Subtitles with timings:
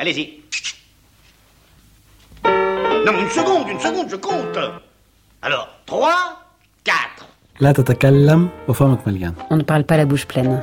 [0.00, 0.40] Allez-y.
[3.06, 4.58] Non, une seconde, une seconde, je compte.
[5.42, 6.10] Alors, 3,
[6.84, 7.26] 4.
[7.60, 10.62] لا تتكلم وفمك مليان On ne parle pas la bouche pleine.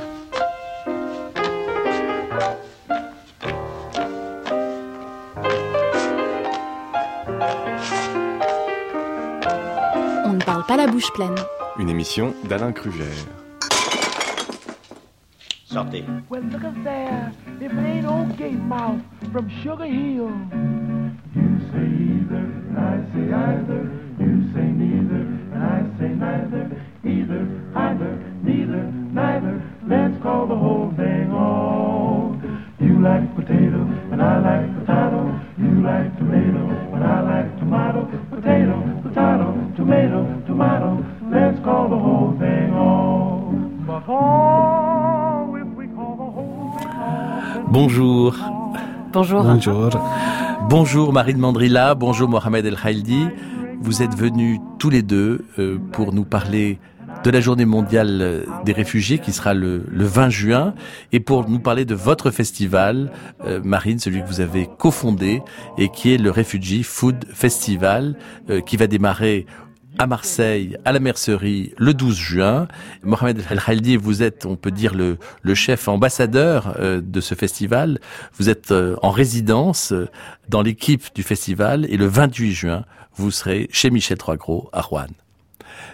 [10.24, 11.34] On ne parle pas la bouche pleine.
[11.78, 13.14] Une émission d'Alain Kruger.
[15.69, 16.03] Sortez.
[16.29, 17.31] Well, look at there.
[17.61, 20.33] If it ain't old Gate Mouth from Sugar Hill.
[21.35, 21.85] You say
[22.15, 22.43] either,
[22.75, 23.98] I say either.
[47.71, 48.35] Bonjour.
[49.13, 49.43] Bonjour.
[49.43, 49.89] Bonjour.
[50.69, 53.27] Bonjour Marine Mandrilla, bonjour Mohamed El Khaildi.
[53.81, 56.79] Vous êtes venus tous les deux euh, pour nous parler
[57.23, 60.73] de la journée mondiale euh, des réfugiés qui sera le, le 20 juin
[61.11, 63.11] et pour nous parler de votre festival,
[63.45, 65.41] euh, Marine, celui que vous avez cofondé
[65.77, 68.15] et qui est le Refugee Food Festival
[68.49, 69.45] euh, qui va démarrer
[69.99, 72.67] à Marseille, à la Mercerie, le 12 juin.
[73.03, 75.17] Mohamed El Khaldi, vous êtes, on peut dire, le,
[75.53, 77.99] chef ambassadeur euh, de ce festival.
[78.37, 80.07] Vous êtes euh, en résidence euh,
[80.47, 85.07] dans l'équipe du festival et le 28 juin, vous serez chez Michel Troisgros à Rouen.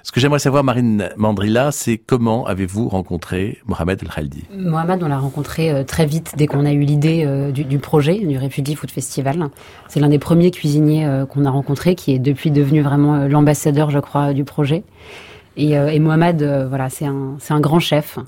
[0.05, 5.07] Ce que j'aimerais savoir, Marine Mandrilla, c'est comment avez-vous rencontré Mohamed El Khaldi Mohamed, on
[5.07, 8.75] l'a rencontré euh, très vite dès qu'on a eu l'idée euh, du, projet, du Refugee
[8.75, 9.49] Food Festival.
[9.87, 13.89] C'est l'un des premiers cuisiniers euh, qu'on a rencontré, qui est depuis devenu vraiment l'ambassadeur,
[13.89, 14.83] je crois, du projet.
[15.57, 18.19] Et, Mohamed, voilà, c'est un grand chef.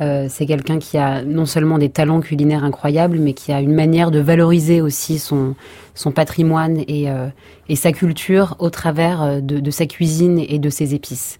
[0.00, 3.74] Euh, c'est quelqu'un qui a non seulement des talents culinaires incroyables, mais qui a une
[3.74, 5.54] manière de valoriser aussi son,
[5.94, 7.28] son patrimoine et, euh,
[7.68, 11.38] et sa culture au travers euh, de, de sa cuisine et de ses épices.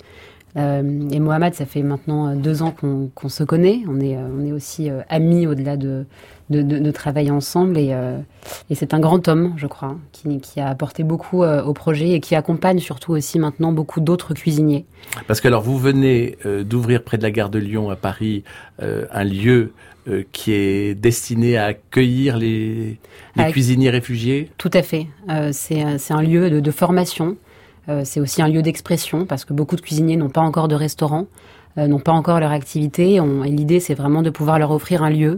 [0.57, 3.83] Euh, et Mohamed, ça fait maintenant euh, deux ans qu'on qu'on se connaît.
[3.89, 6.05] On est, on est aussi amis au-delà de,
[6.51, 7.79] de, de, de travailler ensemble.
[7.79, 8.19] Et, euh,
[8.71, 12.11] et c'est un grand homme, je crois, qui, qui a apporté beaucoup euh, au projet
[12.11, 14.85] et qui accompagne surtout aussi maintenant beaucoup d'autres cuisiniers.
[15.27, 18.45] Parce que alors vous venez euh, d'ouvrir près de la gare de Lyon à Paris
[18.81, 19.73] un lieu
[20.33, 22.99] qui est destiné à accueillir les,
[23.37, 24.51] les cuisiniers réfugiés?
[24.57, 25.07] Tout à fait.
[25.53, 27.37] C'est un- lieu de, de formation.
[28.05, 31.27] C'est aussi un lieu d'expression parce que beaucoup de cuisiniers n'ont pas encore de restaurant,
[31.87, 33.15] n'ont pas encore leur activité.
[33.15, 35.37] Et l'idée, c'est vraiment de pouvoir leur offrir un lieu,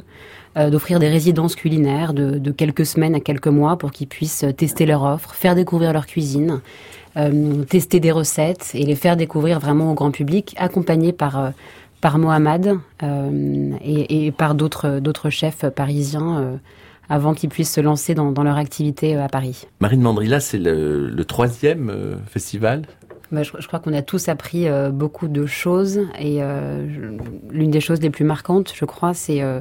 [0.56, 4.52] euh, d'offrir des résidences culinaires de, quelques semaines à quelques mois pour qu'ils puissent euh,
[4.52, 6.60] tester leur offre, faire découvrir leur cuisine,
[7.16, 11.50] euh, tester des recettes et les faire découvrir vraiment au grand public, accompagnés par euh,
[12.00, 16.40] par Mohamed euh, et, par d'autres d'autres chefs parisiens.
[16.40, 16.56] euh,
[17.10, 19.66] avant qu'ils puissent se lancer dans, leur activité euh, à Paris.
[19.80, 22.82] Marine Mandrilla, c'est le, troisième euh, festival.
[23.32, 26.84] Bah, je, je crois qu'on a tous appris euh, beaucoup de choses et euh,
[27.50, 29.60] l'une des choses les plus marquantes, je crois, c'est euh,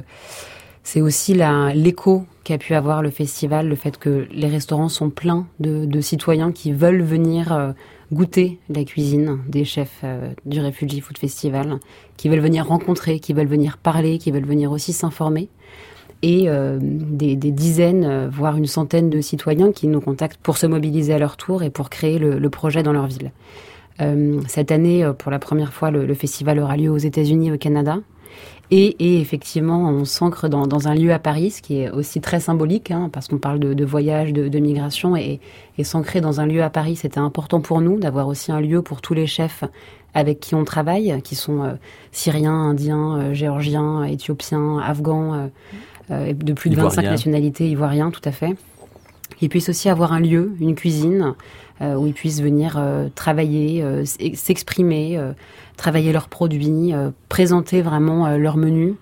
[0.96, 1.34] aussi
[1.74, 6.00] l'écho qu'a pu avoir le festival, le fait que les restaurants sont pleins de, de
[6.00, 7.72] citoyens qui veulent venir euh,
[8.12, 11.78] goûter la cuisine des chefs euh, du Refugee Food Festival,
[12.16, 15.48] qui veulent venir rencontrer, qui veulent venir parler, qui veulent venir aussi s'informer.
[16.22, 20.58] Et euh, des, des dizaines, euh, voire une centaine de citoyens qui nous contactent pour
[20.58, 23.30] se mobiliser à leur tour et pour créer le, le projet dans leur ville.
[24.00, 27.48] Euh, cette année, euh, pour la première fois, le, le festival aura lieu aux États-Unis
[27.48, 27.98] et au Canada.
[28.70, 32.20] Et, et effectivement, on s'ancre dans, dans un lieu à Paris, ce qui est aussi
[32.20, 35.40] très symbolique, hein, parce qu'on parle de, de voyage, de, de migration, et,
[35.76, 38.80] et s'ancrer dans un lieu à Paris, c'était important pour nous d'avoir aussi un lieu
[38.80, 39.64] pour tous les chefs
[40.14, 41.72] avec qui on travaille, qui sont euh,
[42.12, 45.46] syriens, indiens, euh, géorgiens, éthiopiens, afghans, euh,
[46.10, 47.10] de plus de 25 Ivoiriens.
[47.10, 48.54] nationalités, ivoiriens, tout à fait.
[49.40, 51.34] Ils puissent aussi avoir un lieu, une cuisine,
[51.80, 54.04] euh, où ils puissent venir euh, travailler, euh,
[54.34, 55.32] s'exprimer, euh,
[55.76, 58.96] travailler leurs produits, euh, présenter vraiment euh, leur menu,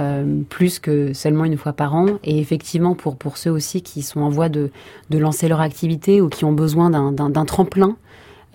[0.00, 2.06] euh, plus que seulement une fois par an.
[2.24, 4.70] Et effectivement, pour, pour ceux aussi qui sont en voie de,
[5.10, 7.96] de lancer leur activité ou qui ont besoin d'un- tremplin,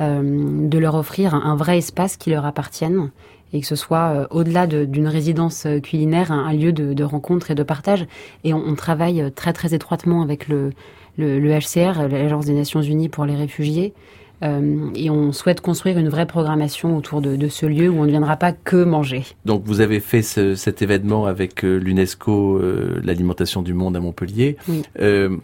[0.02, 3.12] euh, de leur offrir un, un vrai espace qui leur appartienne
[3.54, 6.94] et que ce soit euh, au-delà de- d'une résidence euh, culinaire, un, un lieu de,
[6.94, 8.06] de rencontre et de partage.
[8.44, 10.72] Et on, on travaille euh, très très étroitement avec le,
[11.18, 13.94] le, le HCR, l'Agence des Nations Unies pour les réfugiés.
[14.42, 18.06] Euh, et on souhaite construire une vraie programmation autour de, de ce lieu où on
[18.06, 19.24] ne viendra pas que manger.
[19.44, 24.56] Donc vous avez fait ce- cet événement avec l'UNESCO, euh, l'alimentation du monde à Montpellier.
[24.70, 24.84] Oui.
[25.02, 25.36] Euh,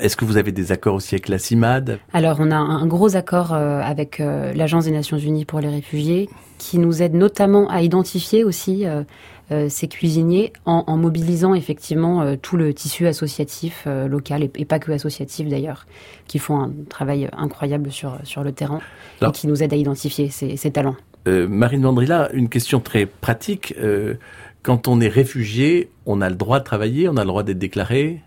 [0.00, 1.98] Est-ce que vous avez des accords aussi avec la CIMAD?
[2.12, 5.68] Alors, on a un gros accord euh, avec euh, l'Agence des Nations Unies pour les
[5.68, 6.28] réfugiés,
[6.58, 9.04] qui nous aide notamment à identifier aussi euh,
[9.68, 15.86] ces cuisiniers en, mobilisant effectivement tout le tissu associatif local, et, pas que associatif d'ailleurs,
[16.26, 18.80] qui font un travail incroyable sur, sur le terrain
[19.22, 20.96] et qui nous aide à identifier ces, ces talents.
[21.26, 23.72] Marine Mandrilla, une question très pratique.
[24.62, 27.58] quand on est réfugié, on a le droit de travailler, on a le droit d'être
[27.58, 28.22] déclaré?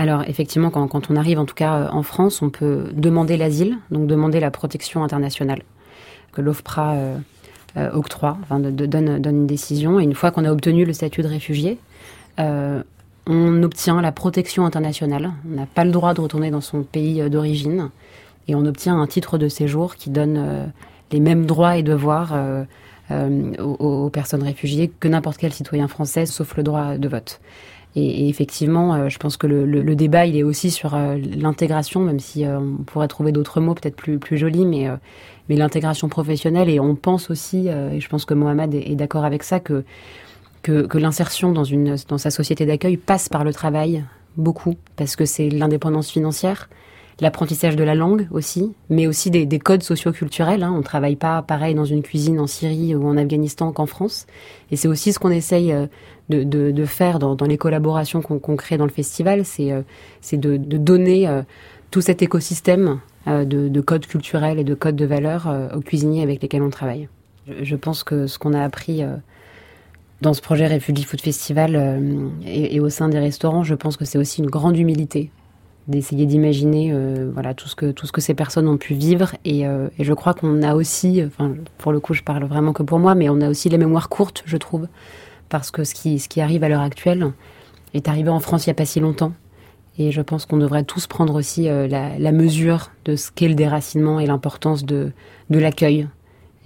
[0.00, 3.76] Alors effectivement, quand, on arrive en tout cas euh, en France, on peut demander l'asile,
[3.90, 5.60] donc demander la protection internationale
[6.32, 7.18] que l'OFPRA euh,
[7.76, 10.00] euh, octroie, donne, une décision.
[10.00, 11.78] Et une fois qu'on a obtenu le statut de réfugié,
[12.38, 15.32] on obtient la protection internationale.
[15.46, 17.90] On n'a pas le droit de retourner dans son pays d'origine
[18.48, 20.72] et on obtient un titre de séjour qui donne
[21.12, 22.34] les mêmes droits et devoirs
[23.10, 27.42] aux, personnes réfugiées que n'importe quel citoyen français, sauf le droit de vote.
[27.96, 32.20] Et, effectivement, euh, je pense que le, débat, il est aussi sur euh, l'intégration, même
[32.20, 34.88] si euh, on pourrait trouver d'autres mots peut-être plus, jolis, mais,
[35.48, 36.68] l'intégration professionnelle.
[36.68, 39.84] Et on pense aussi, et je pense que Mohamed est, d'accord avec ça, que,
[40.94, 44.04] l'insertion dans, sa société d'accueil passe par le travail,
[44.36, 46.68] beaucoup, parce que c'est l'indépendance financière,
[47.20, 50.62] l'apprentissage de la langue aussi, mais aussi des, des codes socioculturels.
[50.62, 50.70] Hein.
[50.72, 54.26] On ne travaille pas pareil dans une cuisine en Syrie ou en Afghanistan qu'en France.
[54.70, 55.74] Et c'est aussi ce qu'on essaye
[56.30, 59.82] de, faire dans, les collaborations qu'on crée dans le festival, c'est euh,
[60.32, 61.42] de, donner euh,
[61.90, 66.40] tout cet écosystème de, de, codes culturels et de codes de valeurs aux cuisiniers avec
[66.40, 67.08] lesquels on travaille.
[67.60, 69.02] Je, pense que ce qu'on a appris
[70.22, 74.16] dans ce projet Refugee Food Festival et, au sein des restaurants, je pense que c'est
[74.16, 75.30] aussi une grande humilité
[75.88, 80.04] d'essayer d'imaginer euh, voilà tout ce que ces personnes ont pu vivre et, euh, et
[80.04, 83.14] je crois qu'on a aussi enfin pour le coup je parle vraiment que pour moi
[83.14, 84.86] mais on a aussi les mémoires courtes je trouve
[85.50, 87.32] parce que ce qui ce qui arrive à l'heure actuelle
[87.92, 89.32] est arrivé en France il y a pas si longtemps
[89.98, 93.54] et je pense qu'on devrait tous prendre aussi euh, la, mesure de ce qu'est le
[93.54, 95.12] déracinement et l'importance de
[95.50, 96.08] de l'accueil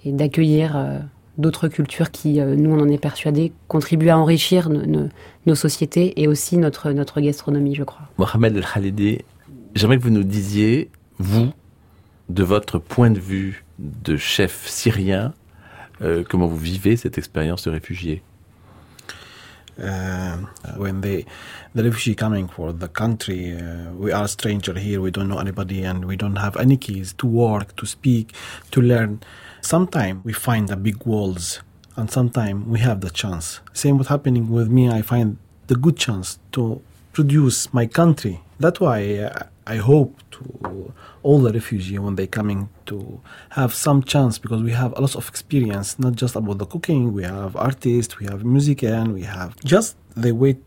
[0.05, 1.03] et d'accueillir
[1.37, 6.27] d'autres cultures qui, euh, nous on en est persuadés, contribuent à enrichir nos sociétés et
[6.27, 8.07] aussi notre, notre gastronomie, je crois.
[8.17, 9.19] Mohamed El Khalidi,
[9.73, 11.51] j'aimerais que vous nous disiez, vous,
[12.29, 15.33] de votre point de vue de chef syrien,
[16.01, 18.21] euh, comment vous vivez cette expérience de réfugié?
[19.77, 21.25] When they
[21.73, 25.39] the refugee coming for the country uh, we are a stranger here we don't know
[25.39, 28.33] anybody and we don't have any keys to work to speak
[28.71, 29.21] to learn.
[29.61, 31.61] Sometimes we find the big walls
[31.97, 33.59] and sometimes we have the chance.
[33.73, 35.37] Same what happening with me i find
[35.67, 36.81] the good chance to
[37.13, 38.41] produce my country.
[38.59, 40.43] That's why uh, i hope to
[41.23, 43.19] all the refugees when they coming to
[43.49, 47.13] have some chance because we have a lot of experience not just about the cooking
[47.13, 50.59] we have artists we have musicians we have just they wait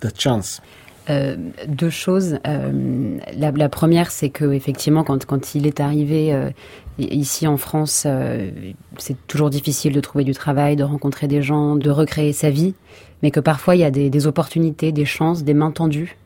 [0.00, 0.60] the chance
[1.08, 1.36] Euh,
[1.68, 2.38] deux choses.
[2.46, 6.50] Euh, la, la, première, c'est que effectivement, quand, quand il est arrivé euh,
[6.98, 8.50] ici en France, euh,
[8.98, 12.74] c'est toujours difficile de trouver du travail, de rencontrer des gens, de recréer sa vie,
[13.22, 16.16] mais que parfois il y a des, des opportunités, des chances, des mains tendues,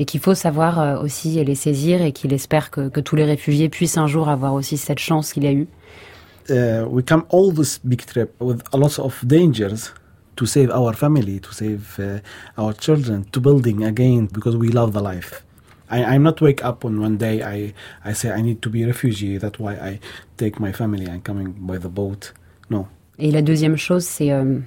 [0.00, 3.24] et qu'il faut savoir euh, aussi les saisir, et qu'il espère que, que, tous les
[3.24, 5.68] réfugiés puissent un jour avoir aussi cette chance qu'il a eue.
[6.48, 9.92] Uh, we come all this big trip with a lot of dangers.
[10.36, 12.18] to save our family, to save uh,
[12.56, 15.42] our children, to building again because we love the life.
[15.90, 17.74] I, I'm not wake up on one day I,
[18.06, 19.36] I say I need to be a refugee.
[19.36, 20.00] That's why I
[20.38, 22.32] take my family and coming by the boat.
[22.70, 22.88] No.
[23.18, 24.60] Et la deuxième chose, c'est euh,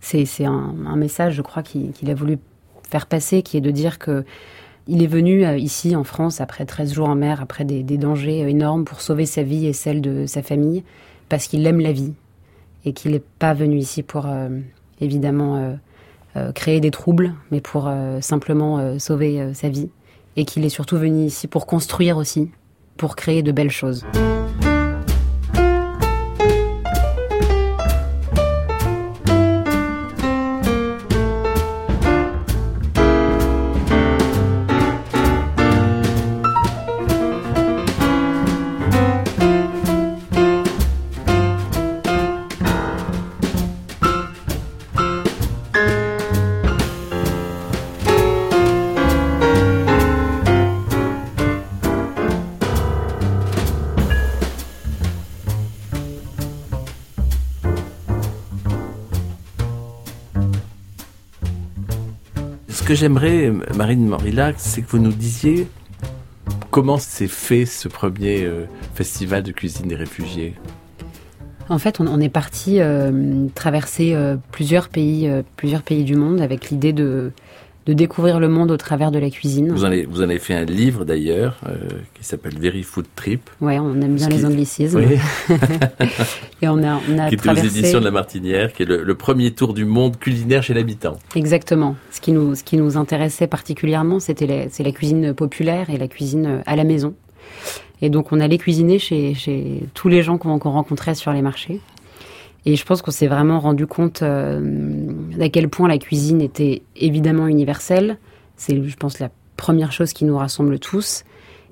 [0.00, 2.38] c'est un, un, message, je crois, qu'il qu a voulu
[2.92, 4.24] faire passer, qui est de dire que
[4.88, 8.40] il est venu euh, ici en France après 13 jours en mer, après des, dangers
[8.40, 10.82] énormes pour sauver sa vie et celle de sa famille,
[11.28, 12.14] parce qu'il aime la vie
[12.84, 14.48] et qu'il n'est pas venu ici pour euh,
[15.02, 15.74] évidemment euh,
[16.36, 19.90] euh, créer des troubles, mais pour euh, simplement sauver sa vie.
[20.36, 22.50] Et qu'il est surtout venu ici pour construire aussi,
[22.96, 24.06] pour créer de belles choses.
[62.92, 65.66] Que j'aimerais, Marine Morillac, c'est que vous nous disiez
[66.70, 70.52] comment s'est fait ce premier euh, festival de cuisine des réfugiés.
[71.70, 76.68] En fait, on, est parti euh, traverser euh, plusieurs pays, plusieurs pays du monde avec
[76.68, 77.32] l'idée de
[77.86, 79.72] de découvrir le monde au travers de la cuisine.
[79.72, 81.74] Vous en avez, vous en avez fait un livre d'ailleurs euh,
[82.14, 83.50] qui s'appelle Very Food Trip.
[83.60, 84.98] Ouais, on aime bien les anglicismes.
[84.98, 85.56] Oui.
[86.62, 88.86] Et on a, on a qui était aux traversé éditions de la Martinière, qui est
[88.86, 91.18] le, le premier tour du monde culinaire chez l'habitant.
[91.34, 91.96] exactement.
[92.12, 95.98] Ce qui nous, ce qui nous intéressait particulièrement, c'était la, c'est la cuisine populaire et
[95.98, 97.14] la cuisine à la maison.
[98.00, 101.42] Et donc on allait cuisiner chez, chez tous les gens qu'on qu'on rencontrait sur les
[101.42, 101.80] marchés.
[102.64, 104.60] Et je pense qu'on s'est vraiment rendu compte euh,
[105.36, 108.18] d'à quel point la cuisine était évidemment universelle.
[108.56, 111.24] C'est, je pense, la première chose qui nous rassemble tous.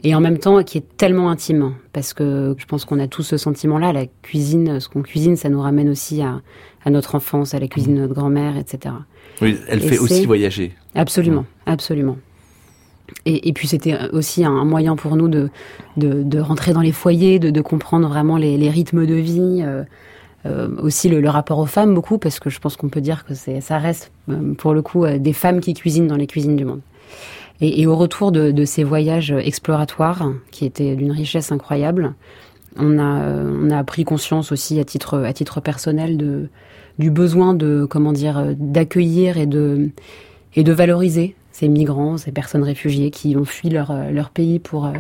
[0.02, 1.75] Et en même temps, qui est tellement intime.
[1.92, 3.92] Parce que je pense qu'on a tous ce sentiment-là.
[3.92, 6.40] La cuisine, ce qu'on cuisine, ça nous ramène aussi à,
[6.85, 8.94] à notre enfance, à la cuisine de notre grand-mère, etc.
[9.42, 10.73] Oui, elle Et fait aussi voyager.
[10.94, 12.16] Absolument, absolument.
[13.26, 15.50] Et, et puis c'était aussi un moyen pour nous de,
[15.97, 19.62] de, de rentrer dans les foyers, de, de comprendre vraiment les, les rythmes de vie,
[19.62, 19.82] euh,
[20.44, 23.35] aussi le, le rapport aux femmes beaucoup, parce que je pense qu'on peut dire que
[23.35, 26.56] c'est, ça reste euh, pour le coup euh, des femmes qui cuisinent dans les cuisines
[26.56, 26.80] du monde.
[27.61, 32.14] Et, et au retour de, de ces voyages exploratoires, qui étaient d'une richesse incroyable,
[32.76, 36.49] on a, euh, on a pris conscience aussi à titre, à titre personnel de,
[36.99, 39.90] du besoin de, comment dire, euh, d'accueillir et de,
[40.54, 44.59] et de valoriser ces migrants, ces personnes réfugiées qui ont fui leur, euh, leur pays
[44.59, 44.93] pour, euh,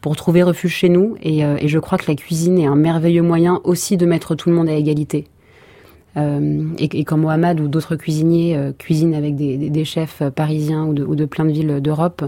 [0.00, 1.16] pour trouver refuge chez nous.
[1.22, 4.34] Et, euh, et je crois que la cuisine est un merveilleux moyen aussi de mettre
[4.34, 5.26] tout le monde à égalité.
[6.16, 10.84] Euh, et, et quand Mohamed ou d'autres cuisiniers euh, cuisinent avec des, des, chefs parisiens
[10.86, 12.24] ou de, ou de plein de villes d'Europe,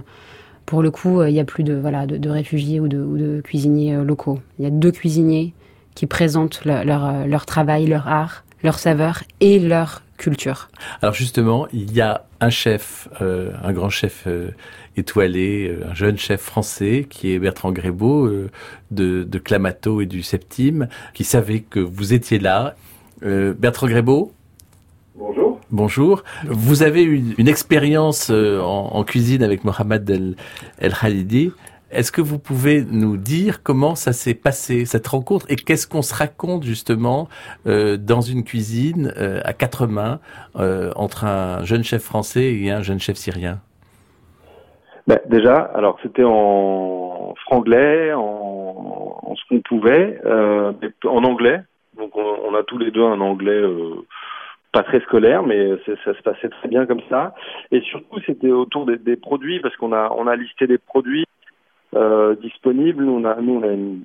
[0.68, 3.94] pour le coup, euh, il n'y a plus de, voilà, de, réfugiés ou de, cuisiniers
[3.94, 4.38] euh, locaux.
[4.58, 5.54] Il y a deux cuisiniers
[5.94, 10.68] qui présentent leur, leur, euh, leur travail, leur art, leur saveur et leur culture.
[11.00, 14.50] Alors justement, il y a un chef, euh, un grand chef euh,
[14.96, 18.50] étoilé, euh, un jeune chef français qui est Bertrand Grébeau euh,
[18.90, 22.74] de, de Clamato et du Septime, qui savait que vous étiez là.
[23.24, 24.32] Euh, Bertrand Grébeau,
[25.16, 25.58] Bonjour.
[25.70, 26.22] bonjour.
[26.46, 30.36] Vous avez eu une expérience euh, en, en cuisine avec Mohamed El,
[30.78, 31.52] El Khalidi.
[31.90, 36.02] Est-ce que vous pouvez nous dire comment ça s'est passé, cette rencontre, et qu'est-ce qu'on
[36.02, 37.28] se raconte justement
[37.66, 40.20] euh, dans une cuisine euh, à quatre mains
[40.56, 43.60] euh, entre un jeune chef français et un jeune chef syrien?
[45.06, 51.62] Ben, déjà, alors c'était en franglais, en, ce qu'on pouvait, en anglais.
[51.96, 53.62] Donc on, a tous les deux un anglais
[54.72, 55.70] pas très scolaire, mais
[56.04, 57.34] ça se passait très bien comme ça.
[57.72, 61.24] Et surtout, c'était autour des, des produits parce qu'on a on a listé des produits
[61.94, 63.04] euh, disponibles.
[63.04, 64.02] Nous, on a nous on a une-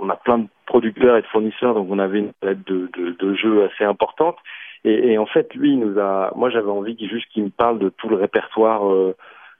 [0.00, 3.12] on a plein de producteurs et de fournisseurs, donc on avait une palette de, de,
[3.12, 4.36] de jeux assez importante.
[4.84, 6.32] Et, et en fait, lui, il nous a.
[6.36, 8.86] Moi, j'avais envie qu'il juste qu'il me parle de tout le répertoire.
[8.92, 9.14] euh,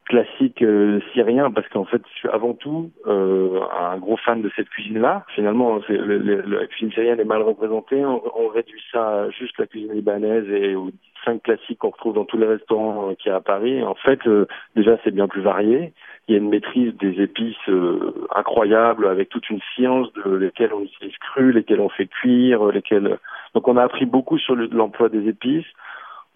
[0.07, 4.51] classique euh, syrien parce qu'en fait je suis avant tout euh, un gros fan de
[4.55, 8.05] cette cuisine là finalement le, le- la cuisine syrienne est mal représentée.
[8.05, 10.91] On, on réduit ça à juste la cuisine libanaise et aux
[11.25, 13.83] cinq classiques qu'on retrouve dans tous les restaurants euh, qu'il y a à Paris.
[13.83, 14.47] En fait euh,
[14.77, 15.93] déjà c'est bien plus varié.
[16.29, 20.73] Il y a une maîtrise des épices euh, incroyable avec toute une science de lesquelles
[20.75, 23.19] on utilise cru lesquelles on fait cuire lesquelles
[23.55, 25.67] donc on a appris beaucoup sur le- l'emploi des épices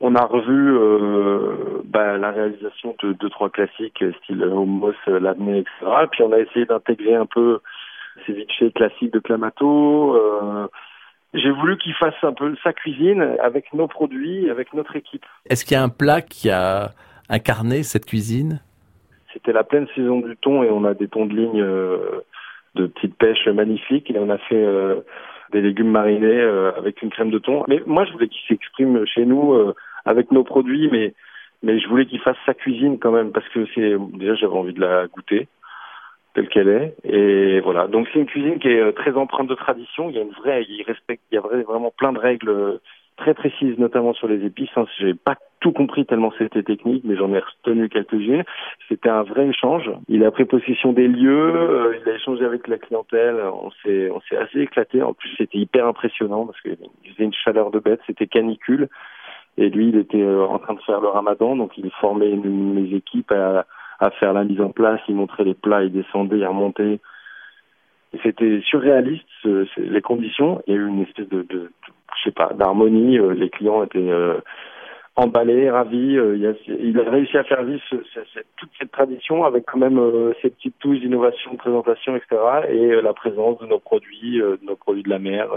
[0.00, 5.58] on a revu euh, bah, la réalisation de deux trois classiques euh, style euh, labneh,
[5.58, 5.72] etc.
[6.10, 7.60] Puis on a essayé d'intégrer un peu
[8.26, 10.14] ces ceviche classiques de Clamato.
[10.14, 10.68] Euh,
[11.34, 15.26] J'ai voulu qu'il fasse un peu sa cuisine avec nos produits, avec notre équipe.
[15.50, 16.90] Est-ce qu'il y a un plat qui a
[17.28, 18.60] incarné cette cuisine?
[19.32, 22.24] C'était la pleine saison du thon et on a des thons de ligne euh,
[22.76, 24.66] de petite pêche magnifiques et on a fait
[25.52, 26.40] des légumes marinés
[26.76, 27.64] avec une crème de thon.
[27.66, 29.74] Mais moi, je voulais qu'il s'exprime chez nous
[30.08, 31.14] avec nos produits, mais
[31.62, 34.72] mais je voulais qu'il fasse sa cuisine quand même parce que c'est déjà j'avais envie
[34.72, 35.48] de la goûter
[36.34, 37.86] telle qu'elle est et voilà.
[37.88, 40.08] Donc c'est une cuisine qui est euh, très empreinte de tradition.
[40.08, 42.48] Il y a une vraie, il respecte, il y a vrai- vraiment plein de règles
[42.48, 42.78] euh,
[43.16, 44.70] très précises, notamment sur les épices.
[44.76, 44.86] Hein.
[44.98, 48.44] J'ai pas tout compris tellement c'était technique, mais j'en ai retenu quelques-unes.
[48.88, 49.90] C'était un vrai échange.
[50.06, 53.36] Il a pris possession des lieux, euh, il a échangé avec la clientèle.
[53.52, 55.02] On s'est, on s'est assez éclaté.
[55.02, 58.00] En plus, c'était hyper impressionnant parce qu'il faisait une chaleur de bête.
[58.06, 58.88] C'était canicule.
[59.58, 62.96] Et lui, il était euh, en train de faire le ramadan, donc il formait les
[62.96, 63.66] équipes à,
[64.20, 65.00] faire la mise en place.
[65.08, 67.00] Il montrait les plats, il descendait, il remontait.
[68.22, 69.26] C'était surréaliste,
[69.76, 70.62] les conditions.
[70.66, 73.18] Il y a eu une espèce de, je sais pas, d'harmonie.
[73.18, 74.34] Euh, Les clients étaient euh,
[75.16, 76.14] emballés, ravis.
[76.14, 77.82] Il, a, réussi à faire vivre
[78.56, 82.36] toute cette tradition avec quand même euh, ces petites touches d'innovation, de présentation, etc.
[82.70, 85.48] Et la présence de nos produits, de nos produits de la mer.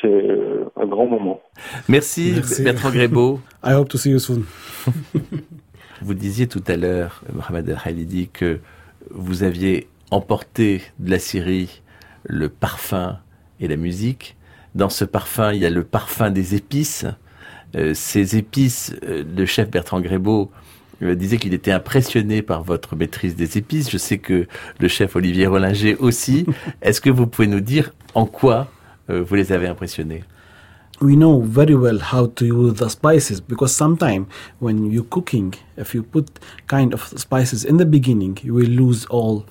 [0.00, 0.38] C'est
[0.76, 1.40] un grand moment.
[1.88, 2.62] Merci, Merci.
[2.62, 3.40] Bertrand Grébeau.
[3.64, 4.44] I hope to see you soon.
[6.02, 8.60] Vous disiez tout à l'heure, Mohamed El Khalidi, que
[9.10, 11.82] vous aviez emporté de la Syrie
[12.24, 13.18] le parfum
[13.60, 14.36] et la musique.
[14.74, 17.04] Dans ce parfum, il y a le parfum des épices.
[17.76, 20.50] Euh, ces épices, euh, le chef Bertrand Grébeau
[21.02, 23.90] euh, disait qu'il était impressionné par votre maîtrise des épices.
[23.90, 24.46] Je sais que
[24.78, 26.46] le chef Olivier Rollinger aussi.
[26.82, 28.79] Est-ce que vous pouvez nous dire en quoi euh,
[29.10, 30.22] Euh, vous les avez impressionnés
[31.00, 34.26] we know very well how to use the spices because sometimes
[34.58, 39.06] when you're cooking, if you put kind of spices in the beginning, you will lose
[39.06, 39.46] all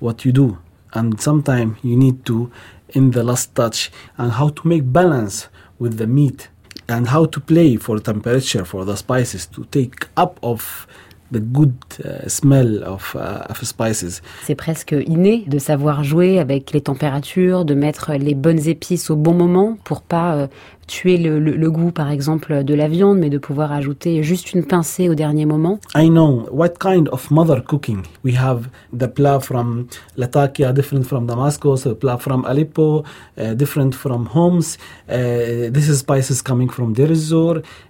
[0.00, 0.58] what you do.
[0.94, 2.50] And sometimes you need to,
[2.90, 6.48] in the last touch, and how to make balance with the meat
[6.88, 10.86] and how to play for temperature for the spices to take up of
[11.32, 14.22] the good uh, smell of, uh, of spices.
[14.44, 19.16] C'est presque inné de savoir jouer avec les températures, de mettre les bonnes épices au
[19.16, 20.46] bon moment pour pas euh,
[20.86, 24.52] tuer le, le, le, goût, par exemple, de la viande, mais de pouvoir ajouter juste
[24.52, 25.78] une pincée au dernier moment.
[25.94, 28.02] I know what kind of mother cooking.
[28.22, 33.04] We have the pla from Latakia, different from Damascus, the pla from Aleppo,
[33.38, 34.78] uh, different from Homs.
[35.08, 37.10] Uh, this is spices coming from Deir.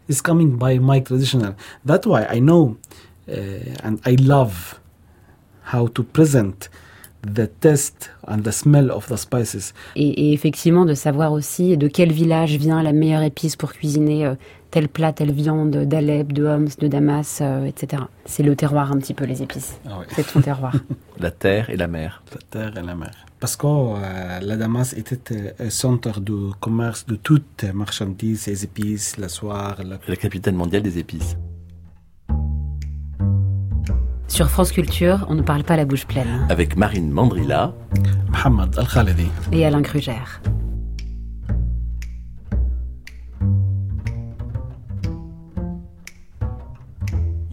[0.08, 1.54] It's coming by my traditional.
[1.84, 2.76] That's why I know
[3.28, 4.80] and I love
[5.72, 6.70] how to present
[7.26, 9.72] the taste and the smell of the spices.
[9.96, 14.26] Et, et, effectivement, de savoir aussi de quel village vient la meilleure épice pour cuisiner
[14.26, 14.34] euh,
[14.70, 18.02] tel plat, telle viande d'Alep, de Homs, de Damas, euh, etc.
[18.24, 19.78] C'est le terroir un petit peu, les épices.
[19.86, 20.06] Ah oui.
[20.14, 20.74] C'est ton terroir.
[21.18, 22.22] la terre et la mer.
[22.32, 23.12] La terre et la mer.
[23.40, 29.16] Parce que euh, la Damas était un centre de commerce de toutes marchandises, les épices,
[29.18, 29.76] la soie.
[29.78, 29.98] La...
[30.06, 31.36] la capitale mondiale des épices.
[34.28, 36.46] Sur France Culture, on ne parle pas la bouche pleine.
[36.50, 37.72] Avec Marine Mandrilla,
[38.28, 40.40] Mohamed Al-Khalidi et Alain Krugère.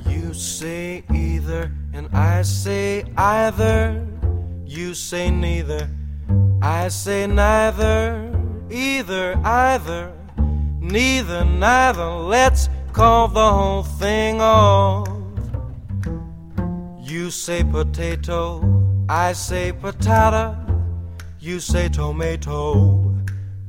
[0.09, 4.01] You say either, and I say either.
[4.65, 5.89] You say neither,
[6.61, 8.29] I say neither.
[8.71, 10.11] Either, either,
[10.79, 12.05] neither, neither.
[12.05, 15.10] Let's call the whole thing off.
[17.11, 18.63] You say potato,
[19.09, 20.55] I say patata.
[21.41, 23.13] You say tomato,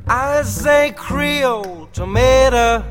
[0.06, 2.84] I say Creole tomato.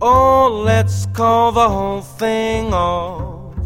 [0.00, 3.56] Oh, let's call the whole thing off.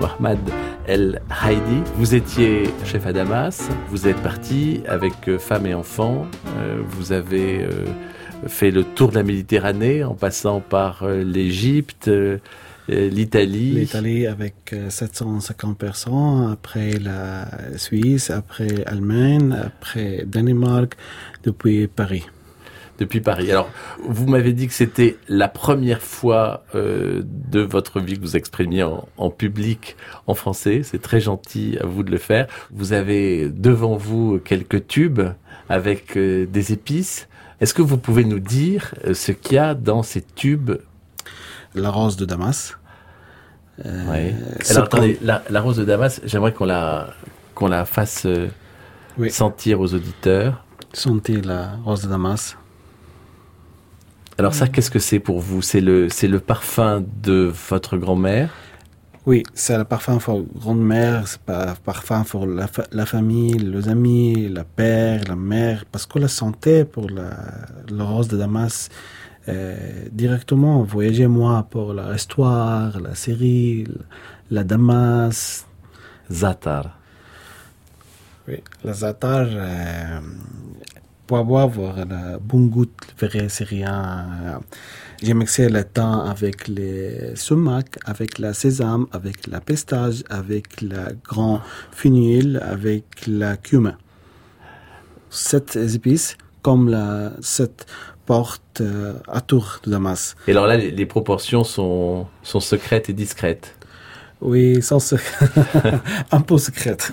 [0.00, 5.74] Mohamed El Haidi, vous étiez chef à Damas, vous êtes parti avec euh, femme et
[5.74, 6.26] enfants,
[6.58, 7.86] euh, vous avez euh,
[8.46, 12.08] fait le tour de la Méditerranée en passant par l'Égypte,
[12.88, 13.72] l'Italie.
[13.72, 20.96] L'Italie avec 750 personnes, après la Suisse, après l'Allemagne, après Danemark,
[21.42, 22.26] depuis Paris
[22.98, 23.50] depuis Paris.
[23.50, 23.68] Alors,
[24.02, 28.82] vous m'avez dit que c'était la première fois euh, de votre vie que vous exprimiez
[28.82, 30.82] en, en public en français.
[30.82, 32.46] C'est très gentil à vous de le faire.
[32.70, 35.22] Vous avez devant vous quelques tubes
[35.68, 37.28] avec euh, des épices.
[37.60, 40.72] Est-ce que vous pouvez nous dire euh, ce qu'il y a dans ces tubes?
[41.74, 42.78] La rose de Damas.
[43.84, 44.34] Euh, oui.
[44.70, 47.10] Alors, attendez, la, la, rose de Damas, j'aimerais qu'on la,
[47.54, 48.26] qu'on la fasse
[49.18, 49.30] oui.
[49.30, 50.64] sentir aux auditeurs.
[50.92, 52.56] Sentir la rose de Damas.
[54.38, 55.62] Alors ça, qu'est-ce que c'est pour vous?
[55.62, 58.50] C'est le, c'est le parfum de votre grand-mère?
[59.24, 63.88] Oui, c'est le parfum pour grand-mère, c'est le parfum pour la, fa la, famille, les
[63.88, 67.30] amis, la père, la mère, parce que la santé pour la,
[67.88, 68.88] la rose de Damas,
[69.48, 69.74] euh,
[70.12, 73.86] directement, voyager moi pour l'histoire, la série,
[74.50, 75.66] la Damas.
[76.30, 76.98] Zatar.
[78.48, 80.20] Oui, la Zatar, euh,
[81.26, 82.86] pour avoir le bon goût
[83.18, 84.60] vrai syrien.
[85.22, 91.16] J'ai mixé le temps avec les sumac, avec la sésame, avec la pistache, avec le
[91.24, 91.60] grand
[91.90, 93.96] fenouil, avec la cumin.
[95.30, 97.86] Sept épices, comme la, cette
[98.26, 100.36] porte euh, à tour de Damas.
[100.48, 103.76] Et alors là, les, les proportions sont, sont secrètes et discrètes.
[104.40, 105.48] Oui, sans secret.
[106.30, 107.12] un peu secrète.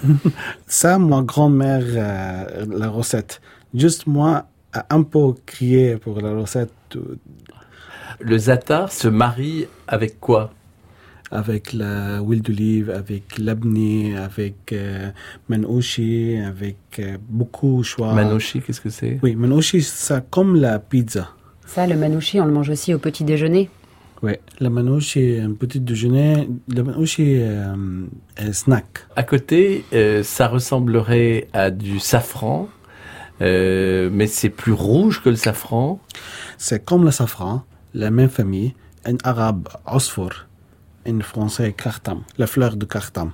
[0.67, 3.41] Ça, ma grand-mère, euh, la recette.
[3.73, 4.47] Juste moi,
[4.89, 6.71] un peu crié pour la recette.
[8.19, 10.51] Le za'atar se marie avec quoi?
[11.31, 15.09] Avec la huile d'olive, avec l'abni, avec euh,
[15.49, 18.13] manouchi, avec euh, beaucoup de choix.
[18.13, 19.19] Manouchi, qu'est-ce que c'est?
[19.23, 21.29] Oui, manouchi, c'est comme la pizza.
[21.65, 23.69] Ça, le manouchi, on le mange aussi au petit déjeuner
[24.23, 26.47] oui, la manouche est un petit déjeuner.
[26.69, 27.75] La manouche est euh,
[28.37, 29.05] un snack.
[29.17, 32.69] À côté, euh, ça ressemblerait à du safran,
[33.41, 35.99] euh, mais c'est plus rouge que le safran.
[36.57, 38.73] C'est comme le safran, la même famille.
[39.05, 40.31] Un arabe, osfor,
[41.05, 43.31] un français, kartam, la fleur de kartam.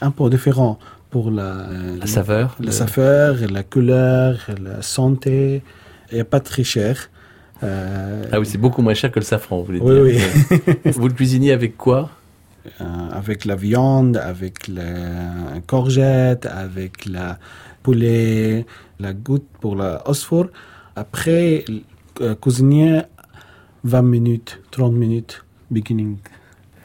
[0.00, 0.78] Un peu différent
[1.10, 1.66] pour la,
[1.98, 5.62] La saveur la le- saveur, la couleur, la santé,
[6.12, 7.10] et pas très cher.
[7.62, 10.28] Euh, Ah oui, c'est beaucoup moins cher que le safran, vous voulez Oui, dire.
[10.84, 10.92] oui.
[10.92, 12.10] vous le cuisinez avec quoi?
[12.80, 17.38] Euh, avec la viande, avec la courgette, avec la
[17.90, 18.66] poulet,
[18.98, 20.46] la goutte pour la phosphore.
[20.96, 21.64] Après,
[22.20, 23.02] euh, cuisiner
[23.84, 26.16] 20 minutes, 30 minutes, beginning.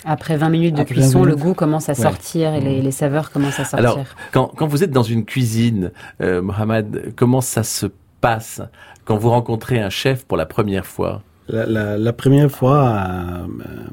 [0.05, 2.01] Après 20 minutes de Après cuisson, 20 le goût commence à Ouais.
[2.07, 3.89] sortir et les, les saveurs commencent à sortir.
[3.91, 3.97] Alors,
[4.31, 7.87] quand, quand vous êtes dans une cuisine, euh, Mohamed, comment ça se
[8.19, 8.61] passe
[9.05, 11.23] quand vous rencontrez un chef pour la première fois?
[11.49, 13.87] La, la- la première fois euh, euh,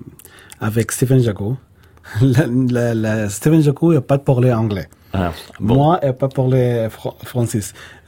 [0.61, 1.57] avec Stephen Jaco,
[2.21, 4.89] la, la- la- Stephen Jaco n'a pas parlé anglais.
[5.13, 5.75] Ah, bon.
[5.75, 7.61] Moi, elle pas parlé fr français.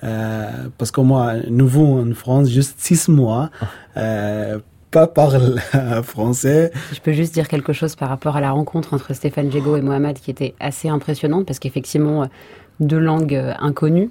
[0.02, 3.50] Euh, parce que moi, nouveau en France, juste six mois,
[3.96, 4.58] euh,
[4.90, 5.58] pas parle
[6.02, 6.72] français.
[6.92, 9.82] Je peux juste dire quelque chose par rapport à la rencontre entre Stéphane Djego et
[9.82, 12.26] Mohamed qui était assez impressionnante parce qu'effectivement, euh,
[12.80, 14.10] deux langues euh, inconnues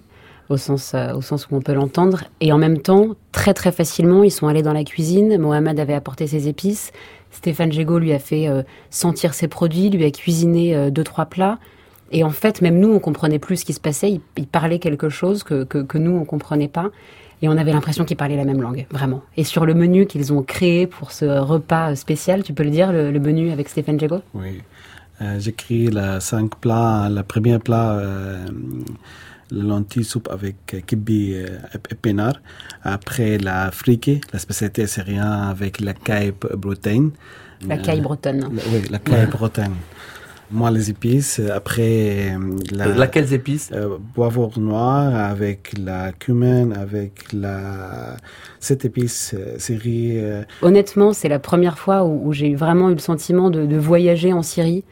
[0.50, 2.24] au sens, euh, au sens où on peut l'entendre.
[2.42, 5.38] Et en même temps, très très facilement, ils sont allés dans la cuisine.
[5.38, 6.92] Mohamed avait apporté ses épices.
[7.32, 11.28] Stéphane Djego lui a fait euh, sentir ses produits, lui a cuisiné euh, deux, trois
[11.28, 11.60] plats.
[12.12, 14.12] Et en fait, même nous, on comprenait plus ce qui se passait.
[14.12, 16.90] Il, il parlait quelque chose que, que, que nous, on comprenait pas.
[17.42, 19.22] Et on avait l'impression qu'ils parlaient la même langue, vraiment.
[19.38, 22.92] Et sur le menu qu'ils ont créé pour ce repas spécial, tu peux le dire,
[22.92, 24.62] le, le menu avec Stéphane Djego Oui.
[25.22, 27.08] Euh, J'écris les cinq plats.
[27.10, 28.46] Le premier plat, euh,
[29.52, 32.36] la lentille soupe avec euh, kibi euh, ép- épinard.
[32.84, 37.12] Après, la friquée, la spécialité syrienne avec la caille bretonne.
[37.68, 38.40] La caille bretonne.
[38.42, 39.76] La- oui, la caille bretonne.
[40.52, 41.40] Moi, les épices.
[41.54, 42.40] Après, euh,
[42.72, 43.70] la, Laquelle épices?
[43.72, 48.18] Euh, poivre noir avec la cumin, avec la
[48.60, 50.14] cette épice euh, série.
[50.18, 53.78] euh, Honnêtement, c'est la première fois où, où j'ai vraiment eu le sentiment de, de
[53.78, 54.84] voyager en Syrie,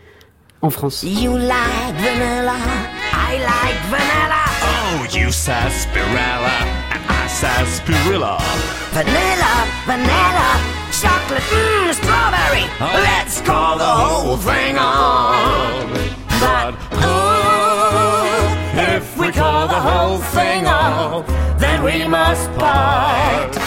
[0.62, 1.04] en France.
[1.04, 2.56] You like vanilla,
[3.14, 4.44] I like vanilla.
[4.62, 6.56] Oh, you sarsaparilla,
[6.94, 8.38] and I sarsaparilla.
[8.94, 9.54] Vanilla,
[9.88, 10.50] vanilla,
[10.92, 12.37] chocolate, mmm, strawberry.
[12.80, 15.90] Let's call the whole thing on.
[16.40, 21.26] But ooh, if we call the whole thing off,
[21.60, 23.58] then we must part.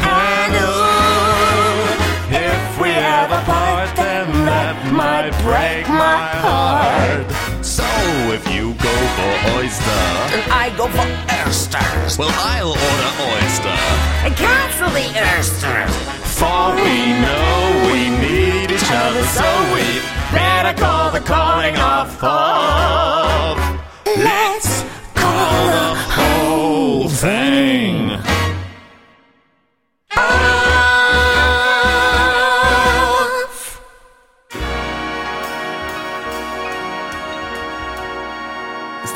[0.00, 1.84] And ooh,
[2.32, 7.30] if we ever part, then that might break my heart.
[7.64, 7.84] So
[8.32, 11.06] if you go for oyster, And I go for
[11.46, 12.16] oysters.
[12.18, 13.76] well, I'll order oyster.
[14.24, 16.25] And cancel the oysters.
[16.36, 23.56] For we know we need each other, so we better call the calling off of.
[24.18, 28.35] Let's call the Whole thing.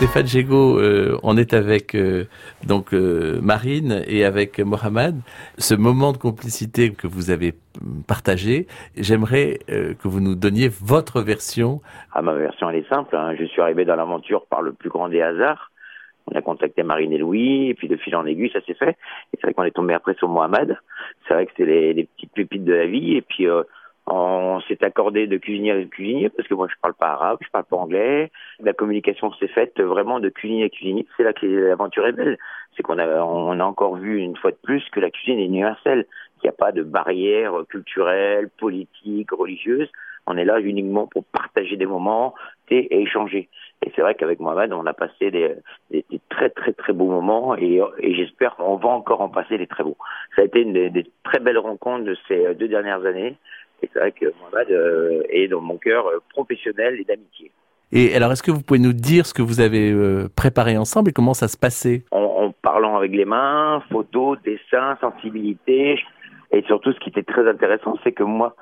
[0.00, 2.24] Stéphane Djego, euh, on est avec euh,
[2.66, 5.16] donc euh, Marine et avec Mohamed.
[5.58, 7.52] Ce moment de complicité que vous avez
[8.08, 11.82] partagé, j'aimerais euh, que vous nous donniez votre version.
[12.14, 13.14] Ah, ma version, elle est simple.
[13.14, 13.34] hein.
[13.38, 15.70] Je suis arrivé dans l'aventure par le plus grand des hasards.
[16.28, 18.96] On a contacté Marine et Louis, et puis de fil en aiguille, ça s'est fait.
[19.34, 20.78] Et c'est vrai qu'on est tombé après sur Mohamed.
[21.28, 23.16] C'est vrai que c'est les, les petites pépites de la vie.
[23.16, 23.64] Et puis, euh,
[24.06, 27.50] on s'est accordé de cuisinier à cuisinier, parce que moi, je parle pas arabe, je
[27.50, 28.30] parle pas anglais.
[28.60, 31.06] La communication s'est faite vraiment de cuisinier à cuisinier.
[31.16, 32.38] C'est là que l'aventure est belle.
[32.76, 35.44] C'est qu'on a, on a encore vu une fois de plus que la cuisine est
[35.44, 36.06] universelle.
[36.40, 39.88] qu'il n'y a pas de barrière culturelle, politique, religieuse.
[40.26, 42.34] On est là uniquement pour partager des moments
[42.68, 43.48] et, échanger.
[43.82, 45.54] Et c'est vrai qu'avec Mohamed, on a passé des,
[45.90, 49.82] des, très très très beaux moments et, j'espère qu'on va encore en passer des très
[49.82, 49.96] beaux.
[50.36, 53.36] Ça a été une des, des très belles rencontres de ces deux dernières années.
[53.82, 57.50] Et c'est vrai que Mohamed euh, est dans mon cœur euh, professionnel et d'amitié.
[57.92, 61.10] Et alors, est-ce que vous pouvez nous dire ce que vous avez euh, préparé ensemble
[61.10, 62.04] et comment ça se passait?
[62.12, 65.98] En, en parlant avec les mains, photos, dessins, sensibilité.
[66.52, 68.54] Et surtout, ce qui était très intéressant, c'est que moi,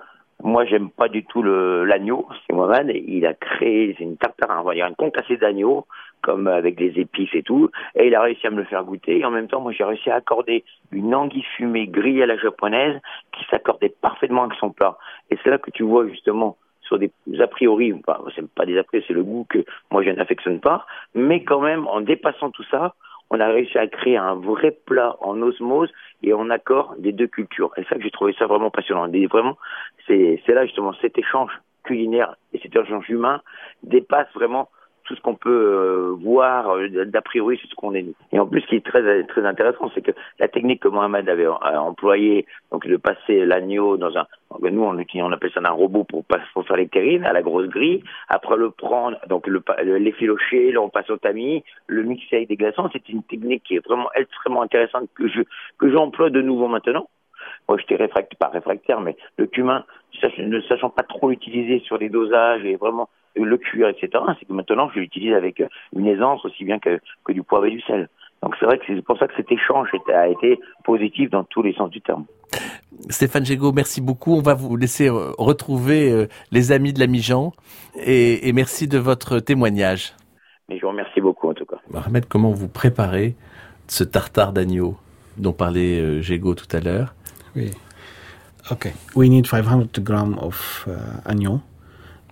[0.43, 2.27] moi, j'aime pas du tout l'agneau.
[2.47, 5.87] C'est Mohamed, il a créé, une tartare, on va dire une concassée d'agneau,
[6.23, 7.71] comme avec des épices et tout.
[7.95, 9.19] Et il a réussi à me le faire goûter.
[9.19, 12.37] Et en même temps, moi, j'ai réussi à accorder une anguille fumée grillée à la
[12.37, 13.01] japonaise
[13.33, 14.99] qui s'accordait parfaitement avec son plat.
[15.31, 18.79] Et c'est là que tu vois justement sur des a priori, enfin, c'est pas des
[18.79, 22.51] a priori, c'est le goût que moi je n'affectionne pas, mais quand même en dépassant
[22.51, 22.95] tout ça,
[23.31, 25.91] on a réussi à créer un vrai plat en osmose
[26.23, 27.73] et en accord des deux cultures.
[27.77, 29.13] Et ça que j'ai trouvé ça vraiment passionnant.
[29.13, 29.59] Et vraiment,
[30.07, 31.53] c'est c'est là justement cet échange
[31.85, 33.43] culinaire et cet échange humain
[33.83, 34.71] dépasse vraiment
[35.09, 38.05] tout ce qu'on peut euh, voir euh, d'a priori c'est ce qu'on est.
[38.33, 41.29] Et en plus, ce qui est très très intéressant, c'est que la technique que Mohamed
[41.29, 44.27] avait employée, donc de passer l'agneau dans un,
[44.61, 47.69] nous on, on appelle ça un robot pour, pour faire les terrines à la grosse
[47.69, 49.63] grille, après le prendre, donc le,
[49.99, 53.77] l'effilocher, là on passe au tamis, le mixer avec des glaçons, c'est une technique qui
[53.77, 55.41] est vraiment extrêmement intéressante que je
[55.79, 57.09] que j'emploie de nouveau maintenant.
[57.69, 59.85] Moi, j'étais réfractaire, pas réfractaire, mais le cumin,
[60.39, 64.53] ne sachant pas trop l'utiliser sur des dosages et vraiment le cuir, etc., c'est que
[64.53, 65.63] maintenant, je l'utilise avec
[65.95, 68.09] une aisance aussi bien que, que du poivre et du sel.
[68.43, 71.63] Donc c'est vrai que c'est pour ça que cet échange a été positif dans tous
[71.63, 72.25] les sens du terme.
[73.11, 74.35] Stéphane Gégaud, merci beaucoup.
[74.35, 77.53] On va vous laisser euh, retrouver euh, les amis de la Mijan
[77.97, 80.15] et, et merci de votre témoignage.
[80.69, 81.79] Mais je vous remercie beaucoup en tout cas.
[81.91, 83.35] Mohamed, comment vous préparez
[83.87, 84.97] ce tartare d'agneau
[85.37, 87.15] dont parlait euh, Gégaud tout à l'heure?
[87.57, 87.71] Oui.
[88.71, 88.93] Okay.
[89.15, 90.93] We need 500 grams of uh,
[91.25, 91.61] agneau,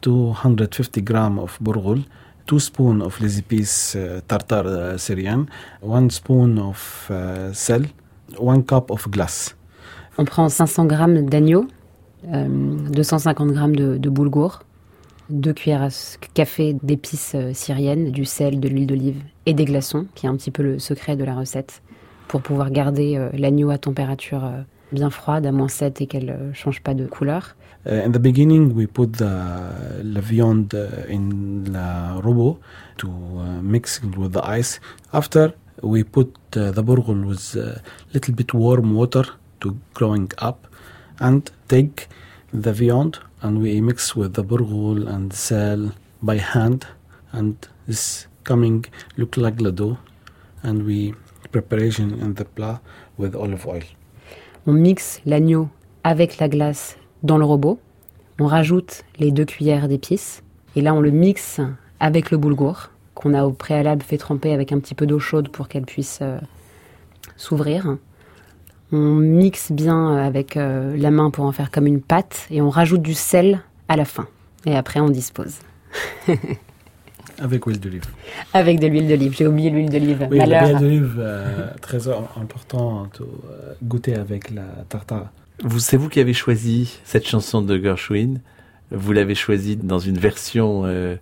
[0.02, 2.02] 250 grams of bourgoule,
[2.46, 5.46] 2 spoons of les épices uh, tartare uh, syrienne,
[5.82, 7.86] 1 spoon of uh, sel,
[8.38, 9.56] 1 cup of glace.
[10.18, 11.66] On prend 500 grammes d'agneau,
[12.32, 12.46] euh,
[12.90, 14.60] 250 grammes de, de boulgour,
[15.30, 15.88] 2 cuillères à
[16.34, 20.36] café d'épices euh, syriennes, du sel, de l'huile d'olive et des glaçons, qui est un
[20.36, 21.82] petit peu le secret de la recette,
[22.28, 26.48] pour pouvoir garder euh, l'agneau à température euh, bien froide, à moins 7 et qu'elle
[26.48, 27.56] ne change pas de couleur.
[27.88, 32.56] Uh, in the beginning, we put the, viande in the robot
[32.98, 34.80] to uh, mix it with the ice.
[35.12, 37.80] After, we put uh, the bourgoule with a
[38.12, 39.24] little bit warm water
[39.60, 40.66] to growing up
[41.20, 42.08] and take
[42.52, 46.86] the Viande and we mix with the bourgoule and sal by hand
[47.32, 48.84] and this coming
[49.16, 49.98] look like dough
[50.62, 51.14] and we
[51.52, 52.80] preparation in the plat
[53.16, 53.82] with olive oil.
[54.66, 55.68] On mixe l'agneau
[56.02, 56.96] avec la glace
[57.26, 57.78] dans le robot.
[58.38, 60.42] On rajoute les deux cuillères d'épices.
[60.74, 61.60] Et là, on le mixe
[62.00, 65.48] avec le boulgour, qu'on a au préalable fait tremper avec un petit peu d'eau chaude
[65.48, 66.38] pour qu'elle puisse euh,
[67.36, 67.96] s'ouvrir.
[68.92, 72.46] On mixe bien avec euh, la main pour en faire comme une pâte.
[72.50, 74.26] Et on rajoute du sel à la fin.
[74.64, 75.58] Et après, on dispose.
[77.38, 78.04] Avec huile d'olive.
[78.54, 79.34] Avec de l'huile d'olive.
[79.36, 80.26] J'ai oublié l'huile d'olive.
[80.30, 85.30] Oui, l'huile d'olive, euh, très important de euh, goûter avec la tartare.
[85.64, 88.40] Vous, c'est vous qui avez choisi cette chanson de Gershwin.
[88.90, 91.16] Vous l'avez choisie dans une version euh,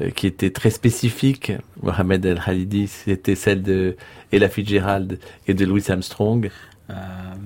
[0.00, 1.52] euh, qui était très spécifique.
[1.82, 3.96] Mohamed El Khalidi, c'était celle de
[4.32, 5.18] Ella Fitzgerald
[5.48, 6.48] et de Louis Armstrong.
[6.90, 6.94] Uh,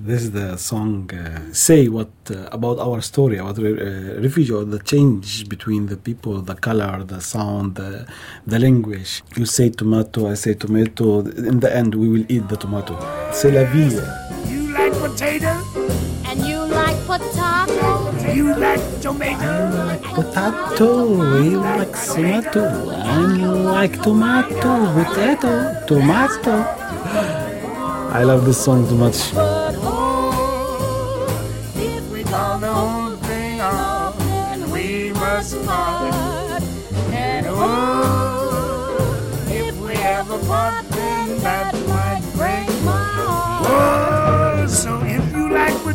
[0.07, 4.51] this is the song uh, say what uh, about our story about re- uh, refugee
[4.51, 8.07] or the change between the people the color the sound the,
[8.47, 12.57] the language you say tomato i say tomato in the end we will eat the
[12.57, 12.97] tomato
[13.31, 14.01] c'est la vie
[14.51, 15.96] You like potato?
[16.37, 18.33] And you like potato?
[18.33, 19.99] You like tomato?
[20.15, 26.53] potato we like tomato and you like tomato potato tomato
[28.13, 29.56] i love this song too much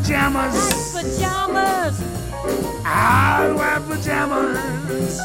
[0.01, 2.01] pajamas, Pajamas.
[2.83, 5.19] I'll wear pajamas.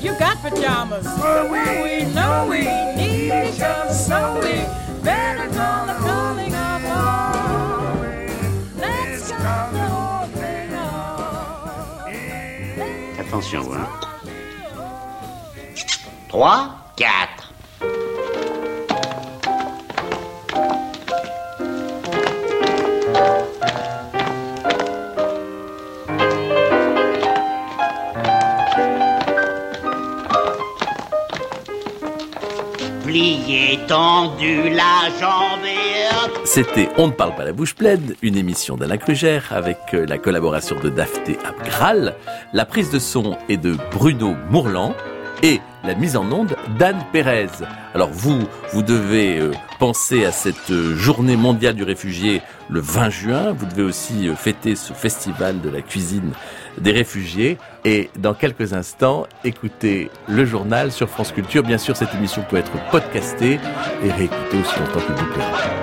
[0.00, 1.06] You got pajamas.
[1.20, 2.60] For we know we
[2.96, 4.64] need each other, so we
[5.02, 6.82] better call the whole thing off.
[8.78, 12.08] Let's call the whole thing off.
[13.18, 13.88] Attention, hein.
[16.30, 16.40] 3,
[16.96, 17.41] 4.
[36.44, 40.16] C'était On ne parle pas la bouche pleine, une émission d'Alain Krugère avec euh, la
[40.16, 42.14] collaboration de Daphné Abgral,
[42.54, 44.94] la prise de son est de Bruno Mourlan
[45.42, 47.48] et la mise en onde d'Anne Pérez.
[47.94, 53.10] Alors vous, vous devez euh, penser à cette euh, journée mondiale du réfugié le 20
[53.10, 53.52] juin.
[53.52, 56.32] Vous devez aussi fêter ce festival de la cuisine
[56.78, 57.58] des réfugiés.
[57.84, 61.64] Et dans quelques instants, écoutez le journal sur France Culture.
[61.64, 63.58] Bien sûr, cette émission peut être podcastée
[64.04, 65.82] et réécoutée aussi longtemps que vous plaît.